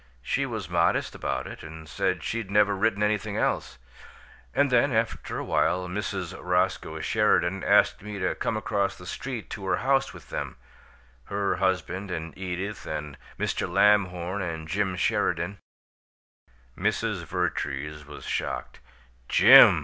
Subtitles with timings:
[0.23, 3.77] She was modest about it, and said she'd never written anything else.
[4.51, 6.35] And then, after a while, Mrs.
[6.41, 10.55] Roscoe Sheridan asked me to come across the street to her house with them
[11.25, 13.71] her husband and Edith and Mr.
[13.71, 15.59] Lamhorn and Jim Sheridan"
[16.75, 17.23] Mrs.
[17.25, 18.79] Vertrees was shocked.
[19.29, 19.79] "'Jim'!"